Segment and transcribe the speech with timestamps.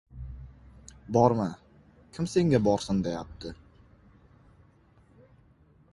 [1.17, 1.45] —Borma,
[2.17, 3.53] kim senga borsin deyapti?